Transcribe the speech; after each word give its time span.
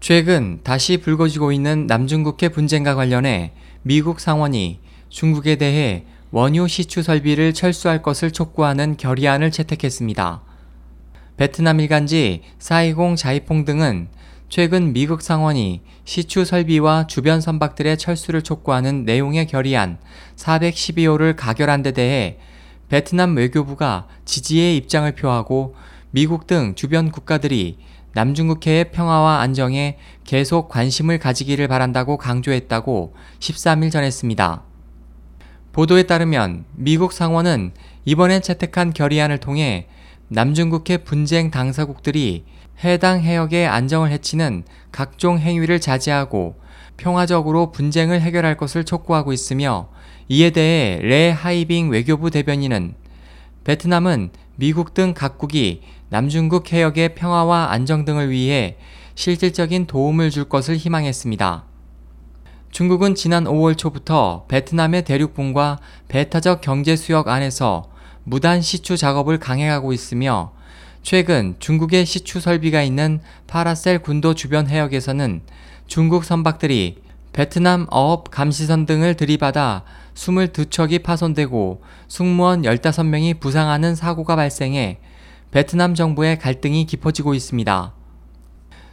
최근 0.00 0.60
다시 0.64 0.96
불거지고 0.96 1.52
있는 1.52 1.86
남중국해 1.86 2.48
분쟁과 2.48 2.94
관련해 2.94 3.52
미국 3.82 4.18
상원이 4.18 4.80
중국에 5.10 5.56
대해 5.56 6.06
원유 6.30 6.68
시추 6.68 7.02
설비를 7.02 7.52
철수할 7.52 8.00
것을 8.02 8.30
촉구하는 8.30 8.96
결의안을 8.96 9.50
채택했습니다. 9.50 10.40
베트남 11.36 11.80
일간지 11.80 12.42
사이공 12.58 13.16
자이퐁 13.16 13.66
등은 13.66 14.08
최근 14.48 14.94
미국 14.94 15.20
상원이 15.20 15.82
시추 16.04 16.46
설비와 16.46 17.06
주변 17.06 17.42
선박들의 17.42 17.98
철수를 17.98 18.40
촉구하는 18.40 19.04
내용의 19.04 19.48
결의안 19.48 19.98
412호를 20.36 21.36
가결한 21.36 21.82
데 21.82 21.92
대해 21.92 22.38
베트남 22.88 23.36
외교부가 23.36 24.08
지지의 24.24 24.78
입장을 24.78 25.12
표하고 25.14 25.74
미국 26.10 26.46
등 26.46 26.74
주변 26.74 27.10
국가들이 27.10 27.76
남중국해의 28.12 28.90
평화와 28.90 29.40
안정에 29.40 29.96
계속 30.24 30.68
관심을 30.68 31.18
가지기를 31.18 31.68
바란다고 31.68 32.16
강조했다고 32.16 33.14
13일 33.38 33.90
전했습니다. 33.90 34.62
보도에 35.72 36.02
따르면 36.02 36.64
미국 36.74 37.12
상원은 37.12 37.72
이번에 38.04 38.40
채택한 38.40 38.92
결의안을 38.92 39.38
통해 39.38 39.86
남중국해 40.28 40.98
분쟁 40.98 41.50
당사국들이 41.50 42.44
해당 42.82 43.20
해역의 43.20 43.66
안정을 43.68 44.10
해치는 44.10 44.64
각종 44.90 45.38
행위를 45.38 45.80
자제하고 45.80 46.56
평화적으로 46.96 47.70
분쟁을 47.72 48.20
해결할 48.20 48.56
것을 48.56 48.84
촉구하고 48.84 49.32
있으며 49.32 49.88
이에 50.28 50.50
대해 50.50 50.98
레 51.02 51.30
하이빙 51.30 51.90
외교부 51.90 52.30
대변인은 52.30 52.94
베트남은 53.64 54.30
미국 54.60 54.92
등 54.92 55.14
각국이 55.14 55.80
남중국 56.10 56.70
해역의 56.70 57.14
평화와 57.14 57.70
안정 57.70 58.04
등을 58.04 58.28
위해 58.28 58.76
실질적인 59.14 59.86
도움을 59.86 60.28
줄 60.28 60.50
것을 60.50 60.76
희망했습니다. 60.76 61.64
중국은 62.70 63.14
지난 63.14 63.44
5월 63.44 63.78
초부터 63.78 64.44
베트남의 64.48 65.06
대륙붕과 65.06 65.78
배타적 66.08 66.60
경제 66.60 66.94
수역 66.94 67.28
안에서 67.28 67.88
무단 68.24 68.60
시추 68.60 68.98
작업을 68.98 69.38
강행하고 69.38 69.94
있으며 69.94 70.52
최근 71.02 71.56
중국의 71.58 72.04
시추 72.04 72.38
설비가 72.38 72.82
있는 72.82 73.22
파라셀 73.46 74.00
군도 74.00 74.34
주변 74.34 74.68
해역에서는 74.68 75.40
중국 75.86 76.22
선박들이 76.22 76.98
베트남 77.32 77.86
어업 77.90 78.30
감시선 78.30 78.86
등을 78.86 79.14
들이받아 79.14 79.84
22척이 80.14 81.02
파손되고 81.02 81.82
승무원 82.08 82.62
15명이 82.62 83.40
부상하는 83.40 83.94
사고가 83.94 84.36
발생해 84.36 84.98
베트남 85.50 85.94
정부의 85.94 86.38
갈등이 86.38 86.86
깊어지고 86.86 87.34
있습니다. 87.34 87.94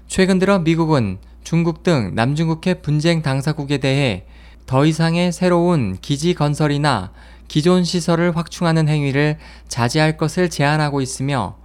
최근 0.07 0.39
들어 0.39 0.59
미국은 0.59 1.17
중국 1.43 1.83
등 1.83 2.11
남중국해 2.13 2.75
분쟁 2.75 3.21
당사국에 3.21 3.77
대해 3.77 4.25
더 4.65 4.85
이상의 4.85 5.31
새로운 5.31 5.97
기지 6.01 6.33
건설이나 6.33 7.11
기존 7.47 7.83
시설을 7.83 8.35
확충하는 8.35 8.87
행위를 8.87 9.37
자제할 9.67 10.17
것을 10.17 10.49
제안하고 10.49 11.01
있으며 11.01 11.57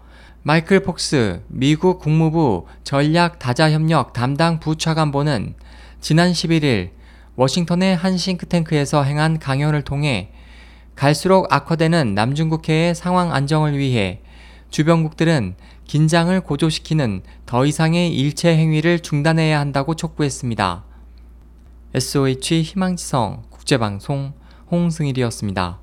마이클 0.44 0.80
폭스 0.80 1.42
미국 1.48 2.00
국무부 2.00 2.66
전략 2.84 3.38
다자협력 3.38 4.12
담당 4.12 4.60
부차관보는 4.60 5.54
지난 6.02 6.32
11일 6.32 6.90
워싱턴의 7.36 7.94
한 7.94 8.18
싱크탱크에서 8.18 9.04
행한 9.04 9.38
강연을 9.38 9.82
통해 9.82 10.32
갈수록 10.96 11.46
악화되는 11.48 12.16
남중국해의 12.16 12.96
상황 12.96 13.32
안정을 13.32 13.78
위해 13.78 14.20
주변국들은 14.70 15.54
긴장을 15.84 16.40
고조시키는 16.40 17.22
더 17.46 17.64
이상의 17.64 18.12
일체 18.16 18.56
행위를 18.56 18.98
중단해야 18.98 19.60
한다고 19.60 19.94
촉구했습니다. 19.94 20.84
SOH 21.94 22.62
희망지성 22.62 23.44
국제방송 23.50 24.32
홍승일이었습니다. 24.72 25.78